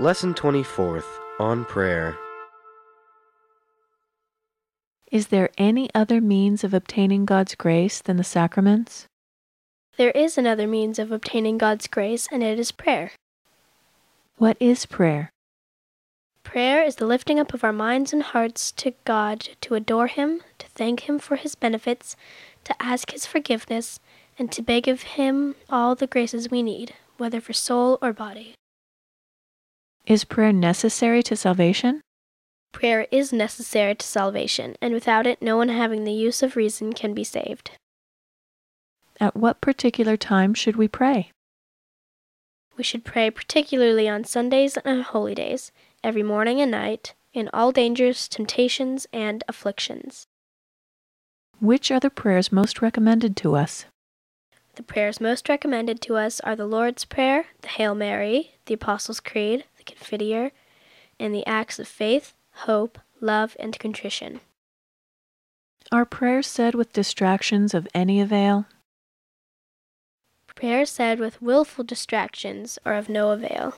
Lesson 0.00 0.34
24th 0.34 1.06
on 1.38 1.64
Prayer. 1.66 2.18
Is 5.12 5.28
there 5.28 5.50
any 5.56 5.88
other 5.94 6.20
means 6.20 6.64
of 6.64 6.74
obtaining 6.74 7.24
God's 7.24 7.54
grace 7.54 8.02
than 8.02 8.16
the 8.16 8.24
sacraments? 8.24 9.06
There 9.96 10.10
is 10.10 10.36
another 10.36 10.66
means 10.66 10.98
of 10.98 11.12
obtaining 11.12 11.58
God's 11.58 11.86
grace, 11.86 12.26
and 12.32 12.42
it 12.42 12.58
is 12.58 12.72
prayer. 12.72 13.12
What 14.36 14.56
is 14.58 14.84
prayer? 14.84 15.30
Prayer 16.42 16.82
is 16.82 16.96
the 16.96 17.06
lifting 17.06 17.38
up 17.38 17.54
of 17.54 17.62
our 17.62 17.72
minds 17.72 18.12
and 18.12 18.24
hearts 18.24 18.72
to 18.72 18.94
God 19.04 19.48
to 19.60 19.76
adore 19.76 20.08
Him, 20.08 20.40
to 20.58 20.66
thank 20.70 21.08
Him 21.08 21.20
for 21.20 21.36
His 21.36 21.54
benefits, 21.54 22.16
to 22.64 22.74
ask 22.82 23.12
His 23.12 23.26
forgiveness, 23.26 24.00
and 24.40 24.50
to 24.50 24.60
beg 24.60 24.88
of 24.88 25.02
Him 25.02 25.54
all 25.70 25.94
the 25.94 26.08
graces 26.08 26.50
we 26.50 26.64
need, 26.64 26.94
whether 27.16 27.40
for 27.40 27.52
soul 27.52 27.96
or 28.02 28.12
body. 28.12 28.56
Is 30.06 30.24
prayer 30.24 30.52
necessary 30.52 31.22
to 31.22 31.34
salvation? 31.34 32.02
Prayer 32.72 33.06
is 33.10 33.32
necessary 33.32 33.94
to 33.94 34.06
salvation, 34.06 34.76
and 34.82 34.92
without 34.92 35.26
it, 35.26 35.40
no 35.40 35.56
one 35.56 35.70
having 35.70 36.04
the 36.04 36.12
use 36.12 36.42
of 36.42 36.56
reason 36.56 36.92
can 36.92 37.14
be 37.14 37.24
saved. 37.24 37.70
At 39.18 39.34
what 39.34 39.62
particular 39.62 40.18
time 40.18 40.52
should 40.52 40.76
we 40.76 40.88
pray? 40.88 41.30
We 42.76 42.84
should 42.84 43.04
pray 43.04 43.30
particularly 43.30 44.06
on 44.06 44.24
Sundays 44.24 44.76
and 44.76 45.04
holy 45.04 45.34
days, 45.34 45.72
every 46.02 46.22
morning 46.22 46.60
and 46.60 46.70
night, 46.70 47.14
in 47.32 47.48
all 47.54 47.72
dangers, 47.72 48.28
temptations, 48.28 49.06
and 49.10 49.42
afflictions. 49.48 50.26
Which 51.60 51.90
are 51.90 52.00
the 52.00 52.10
prayers 52.10 52.52
most 52.52 52.82
recommended 52.82 53.38
to 53.38 53.56
us? 53.56 53.86
The 54.74 54.82
prayers 54.82 55.20
most 55.20 55.48
recommended 55.48 56.02
to 56.02 56.16
us 56.16 56.40
are 56.40 56.56
the 56.56 56.66
Lord's 56.66 57.04
Prayer, 57.04 57.46
the 57.62 57.68
Hail 57.68 57.94
Mary, 57.94 58.56
the 58.66 58.74
Apostles' 58.74 59.20
Creed, 59.20 59.64
Confiteor, 59.84 60.50
and 61.18 61.34
the 61.34 61.46
Acts 61.46 61.78
of 61.78 61.88
Faith, 61.88 62.34
Hope, 62.66 62.98
Love, 63.20 63.56
and 63.58 63.78
Contrition. 63.78 64.40
Are 65.92 66.04
prayers 66.04 66.46
said 66.46 66.74
with 66.74 66.92
distractions 66.92 67.74
of 67.74 67.86
any 67.94 68.20
avail? 68.20 68.66
Prayers 70.54 70.90
said 70.90 71.18
with 71.18 71.42
wilful 71.42 71.84
distractions 71.84 72.78
are 72.84 72.94
of 72.94 73.08
no 73.08 73.30
avail. 73.30 73.74